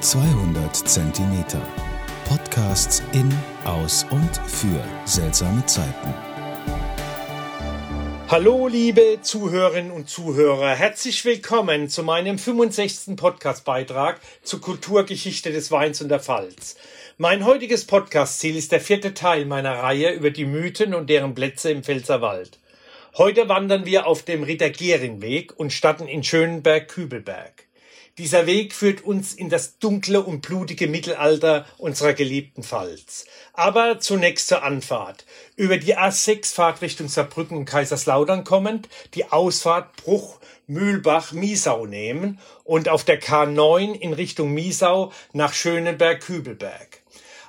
[0.00, 1.62] 200 Zentimeter.
[2.28, 3.32] Podcasts in,
[3.64, 6.14] aus und für seltsame Zeiten.
[8.28, 10.74] Hallo, liebe Zuhörerinnen und Zuhörer.
[10.74, 13.16] Herzlich willkommen zu meinem 65.
[13.16, 16.76] Podcastbeitrag zur Kulturgeschichte des Weins und der Pfalz.
[17.16, 21.70] Mein heutiges Podcastziel ist der vierte Teil meiner Reihe über die Mythen und deren Plätze
[21.70, 22.58] im Pfälzerwald.
[23.16, 27.65] Heute wandern wir auf dem Ritter-Gehring-Weg und starten in Schönenberg-Kübelberg.
[28.18, 33.26] Dieser Weg führt uns in das dunkle und blutige Mittelalter unserer geliebten Pfalz.
[33.52, 35.26] Aber zunächst zur Anfahrt.
[35.54, 42.38] Über die A6 Fahrt Richtung Saarbrücken und Kaiserslautern kommend, die Ausfahrt Bruch, Mühlbach, Miesau nehmen
[42.64, 47.02] und auf der K9 in Richtung Miesau nach Schönenberg-Kübelberg.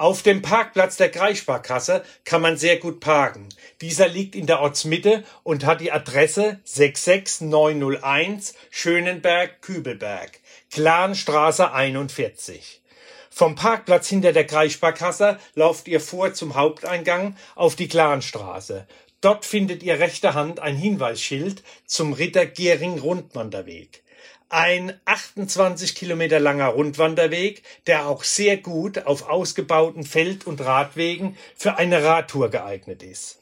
[0.00, 3.46] Auf dem Parkplatz der Kreissparkasse kann man sehr gut parken.
[3.82, 10.40] Dieser liegt in der Ortsmitte und hat die Adresse 66901 Schönenberg-Kübelberg.
[10.70, 12.80] Clanstraße 41.
[13.28, 18.86] Vom Parkplatz hinter der Kreissparkasse lauft ihr vor zum Haupteingang auf die Clanstraße.
[19.20, 24.02] Dort findet ihr rechter Hand ein Hinweisschild zum Ritter Gering Rundwanderweg.
[24.52, 31.78] Ein 28 Kilometer langer Rundwanderweg, der auch sehr gut auf ausgebauten Feld- und Radwegen für
[31.78, 33.38] eine Radtour geeignet ist.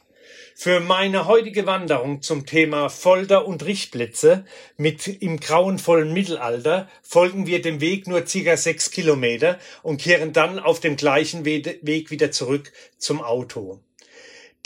[0.55, 4.45] Für meine heutige Wanderung zum Thema Folter und Richtplätze
[4.77, 10.59] mit im grauenvollen Mittelalter folgen wir dem Weg nur circa sechs Kilometer und kehren dann
[10.59, 13.81] auf dem gleichen Weg wieder zurück zum Auto.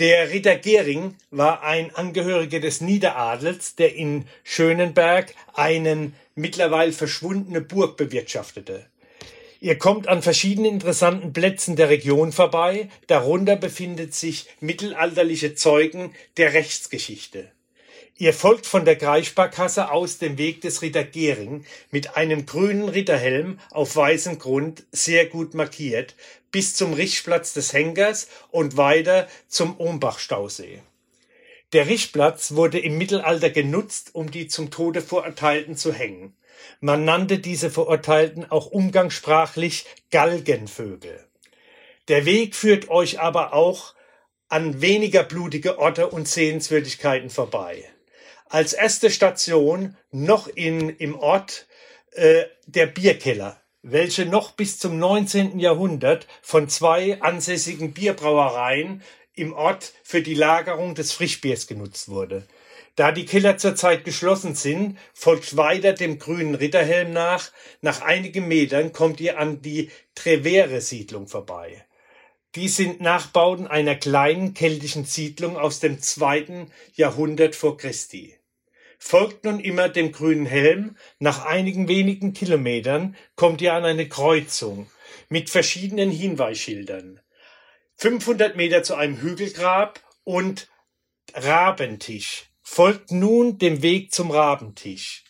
[0.03, 7.97] Der Ritter Gering war ein Angehöriger des Niederadels, der in Schönenberg einen mittlerweile verschwundene Burg
[7.97, 8.85] bewirtschaftete.
[9.61, 12.89] Ihr kommt an verschiedenen interessanten Plätzen der Region vorbei.
[13.07, 17.53] Darunter befindet sich mittelalterliche Zeugen der Rechtsgeschichte.
[18.23, 23.59] Ihr folgt von der Kreissparkasse aus dem Weg des Ritter Gering mit einem grünen Ritterhelm
[23.73, 26.15] auf weißem Grund sehr gut markiert
[26.53, 30.83] bis zum Richtplatz des Henkers und weiter zum Ombachstausee.
[31.73, 36.37] Der Richtplatz wurde im Mittelalter genutzt, um die zum Tode Verurteilten zu hängen.
[36.79, 41.27] Man nannte diese Verurteilten auch umgangssprachlich Galgenvögel.
[42.07, 43.97] Der Weg führt euch aber auch
[44.49, 47.85] an weniger blutige Orte und Sehenswürdigkeiten vorbei.
[48.53, 51.67] Als erste Station noch in, im Ort
[52.11, 55.59] äh, der Bierkeller, welche noch bis zum 19.
[55.59, 59.03] Jahrhundert von zwei ansässigen Bierbrauereien
[59.33, 62.47] im Ort für die Lagerung des Frischbiers genutzt wurde.
[62.95, 67.51] Da die Keller zurzeit geschlossen sind, folgt weiter dem grünen Ritterhelm nach.
[67.81, 71.87] Nach einigen Metern kommt ihr an die Trevere-Siedlung vorbei.
[72.55, 78.37] Dies sind Nachbauten einer kleinen keltischen Siedlung aus dem zweiten Jahrhundert vor Christi.
[79.05, 80.97] Folgt nun immer dem grünen Helm.
[81.19, 84.89] Nach einigen wenigen Kilometern kommt ihr an eine Kreuzung
[85.29, 87.21] mit verschiedenen Hinweisschildern.
[87.97, 90.71] 500 Meter zu einem Hügelgrab und
[91.35, 95.25] Rabentisch folgt nun dem Weg zum Rabentisch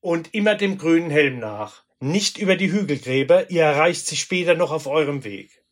[0.00, 4.70] und immer dem grünen Helm nach, nicht über die Hügelgräber, ihr erreicht sie später noch
[4.70, 5.64] auf eurem Weg.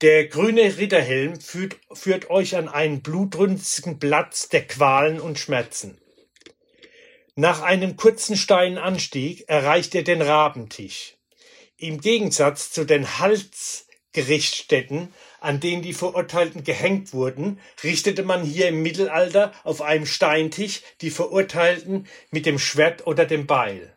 [0.00, 5.99] Der grüne Ritterhelm führt, führt euch an einen blutrünstigen Platz der Qualen und Schmerzen.
[7.40, 11.14] Nach einem kurzen steilen Anstieg erreicht ihr den Rabentisch.
[11.78, 18.82] Im Gegensatz zu den Halsgerichtsstätten an denen die Verurteilten gehängt wurden, richtete man hier im
[18.82, 23.96] Mittelalter auf einem Steintisch die Verurteilten mit dem Schwert oder dem Beil.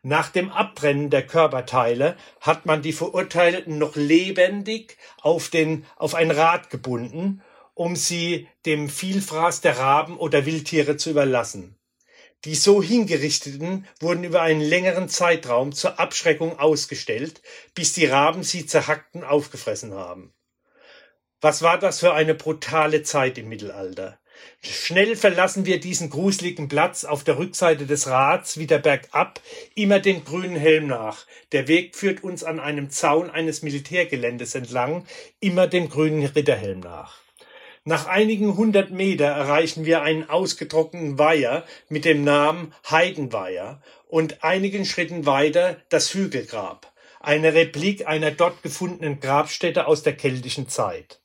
[0.00, 6.30] Nach dem Abbrennen der Körperteile hat man die Verurteilten noch lebendig auf, den, auf ein
[6.30, 7.42] Rad gebunden,
[7.74, 11.77] um sie dem Vielfraß der Raben oder Wildtiere zu überlassen.
[12.44, 17.42] Die so hingerichteten wurden über einen längeren Zeitraum zur Abschreckung ausgestellt,
[17.74, 20.32] bis die Raben sie zerhackten aufgefressen haben.
[21.40, 24.18] Was war das für eine brutale Zeit im Mittelalter?
[24.60, 29.40] Schnell verlassen wir diesen gruseligen Platz auf der Rückseite des Rads wieder bergab,
[29.74, 31.26] immer dem grünen Helm nach.
[31.52, 35.06] Der Weg führt uns an einem Zaun eines Militärgeländes entlang,
[35.40, 37.18] immer dem grünen Ritterhelm nach.
[37.88, 44.84] Nach einigen hundert Meter erreichen wir einen ausgetrockneten Weiher mit dem Namen Heidenweiher und einigen
[44.84, 51.20] Schritten weiter das Hügelgrab, eine Replik einer dort gefundenen Grabstätte aus der keltischen Zeit.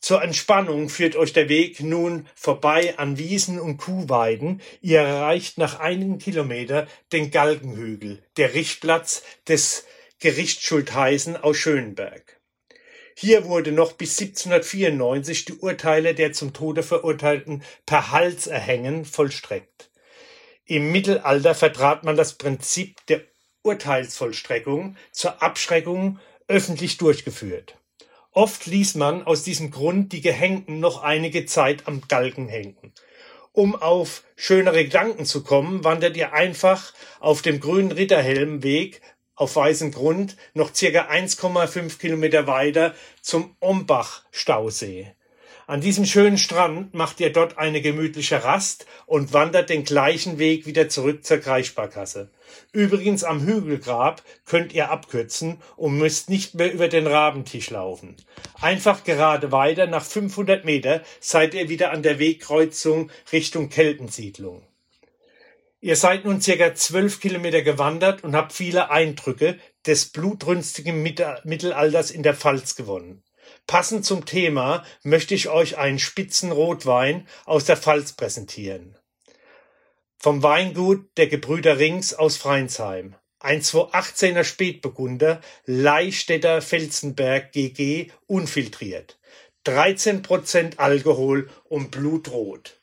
[0.00, 4.62] Zur Entspannung führt euch der Weg nun vorbei an Wiesen und Kuhweiden.
[4.80, 9.84] Ihr erreicht nach einigen Kilometer den Galgenhügel, der Richtplatz des
[10.20, 12.40] Gerichtsschultheißen aus Schönberg.
[13.14, 19.90] Hier wurde noch bis 1794 die Urteile der zum Tode Verurteilten per Halserhängen vollstreckt.
[20.66, 23.22] Im Mittelalter vertrat man das Prinzip der
[23.62, 26.18] Urteilsvollstreckung zur Abschreckung
[26.48, 27.76] öffentlich durchgeführt.
[28.32, 32.92] Oft ließ man aus diesem Grund die Gehängten noch einige Zeit am Galgen hängen.
[33.52, 39.00] Um auf schönere Gedanken zu kommen, wandert ihr einfach auf dem grünen Ritterhelmweg
[39.36, 45.12] auf weißem Grund noch circa 1,5 Kilometer weiter zum Ombach-Stausee.
[45.66, 50.66] An diesem schönen Strand macht ihr dort eine gemütliche Rast und wandert den gleichen Weg
[50.66, 52.30] wieder zurück zur Kreissparkasse.
[52.72, 58.14] Übrigens am Hügelgrab könnt ihr abkürzen und müsst nicht mehr über den Rabentisch laufen.
[58.60, 64.62] Einfach gerade weiter, nach 500 Meter seid ihr wieder an der Wegkreuzung Richtung Keltensiedlung.
[65.84, 72.22] Ihr seid nun circa zwölf Kilometer gewandert und habt viele Eindrücke des blutrünstigen Mittelalters in
[72.22, 73.22] der Pfalz gewonnen.
[73.66, 78.96] Passend zum Thema möchte ich euch einen Spitzenrotwein aus der Pfalz präsentieren.
[80.16, 83.16] Vom Weingut der Gebrüder Rings aus Freinsheim.
[83.38, 89.18] Ein 218er Spätburgunder, Leistädter Felsenberg GG, unfiltriert.
[89.66, 92.80] 13% Alkohol und blutrot.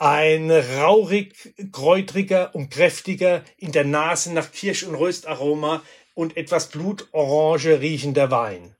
[0.00, 5.82] Ein raurig, kräutriger und kräftiger, in der Nase nach Kirsch- und Röstaroma
[6.14, 8.76] und etwas blutorange riechender Wein.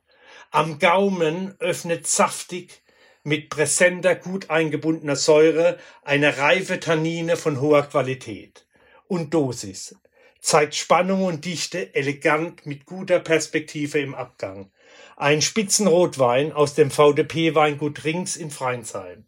[0.53, 2.82] Am Gaumen öffnet saftig
[3.25, 8.64] mit präsenter, gut eingebundener Säure eine reife Tannine von hoher Qualität.
[9.09, 9.97] Und Dosis.
[10.41, 14.71] Zeigt Spannung und Dichte elegant mit guter Perspektive im Abgang.
[15.17, 19.26] Ein Spitzenrotwein aus dem VDP-Weingut Rings in Freinsheim.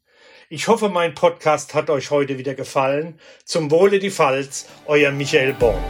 [0.49, 3.19] Ich hoffe, mein Podcast hat euch heute wieder gefallen.
[3.45, 5.83] Zum Wohle die Pfalz, euer Michael Born.